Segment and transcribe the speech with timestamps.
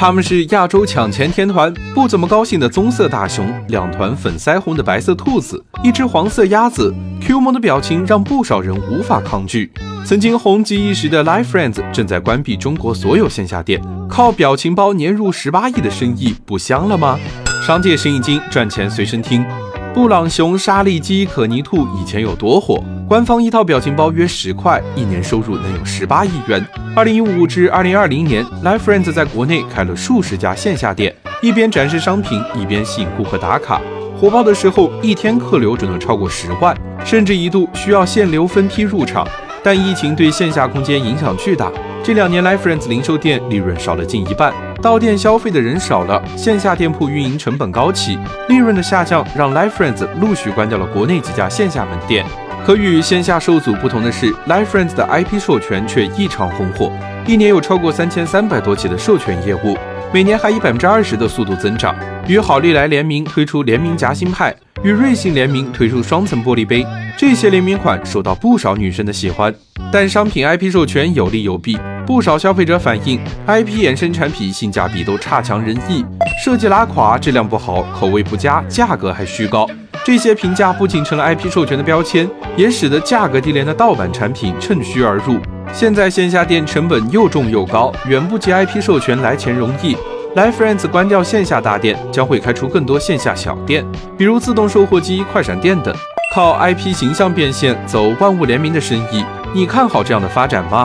[0.00, 9.70] 他们是亚洲抢钱天团，不怎么高兴的棕色大熊，两团粉腮红的白色兔子，一只黄色鸭子，Q 萌的表情让不少人无法抗拒。
[10.06, 13.78] 曾经红极一时的 Life Friends 正在关闭中国所有线下店，
[14.08, 17.18] 靠表情包年入十八亿的生意不香了吗？
[17.66, 19.44] 商界生意经，赚钱随身听。
[19.92, 22.82] 布朗熊、沙利鸡、可妮兔以前有多火？
[23.06, 26.66] 官方一套表情包约十块，一年收入能有十八亿元。
[26.96, 33.80] 二零一五至二零二零年，Life Friends 在国内开了数十家线下店，一边展示商品，一边吸引顾客打卡。
[34.20, 39.26] 火爆的时候，一天客流就能超过十万，甚至一度需要限流分批入场。
[39.62, 41.70] 但疫情对线下空间影响巨大，
[42.02, 44.52] 这两年 Life Friends 零售店利润少了近一半。
[44.82, 52.26] 到店消费的人少了，线下店铺运营成本高企，利润的下降让 Life Friends 陆续关掉了国内几家线下门店。
[52.64, 56.92] 可与线下受阻不同的是，Life Friends 的 IP 授权却异常红火，
[57.26, 59.76] 一年有超过三千三百多起的授权业务，
[60.12, 61.94] 每年还以百分之二十的速度增长。
[62.28, 66.86] 与好利来联名推出联名夹心派，与瑞幸联名推出双层玻璃杯，
[67.16, 69.52] 这些联名款受到不少女生的喜欢。
[69.90, 71.76] 但商品 IP 授权有利有弊。
[72.06, 76.04] 不少消费者反映，IP 衍生产品性价比都差强人意，
[76.44, 79.66] 设计拉垮，质量不好，口味不佳，价格还虚高。
[80.10, 85.38] 这些评价不仅成了 IP 授权的标签，也使得价格低廉的盗版产品趁虚而入。
[85.72, 89.96] 现在线下店成本又重又高，远不及 IP 授权来钱容易。
[90.34, 93.86] Life Friends 关掉线下大店，将会开出更多线下小店，
[94.18, 95.94] 比如自动售货机、快闪店等，
[96.34, 99.24] 靠 IP 形象变现，走万物联名的生意。
[99.54, 100.84] 你看好这样的发展吗？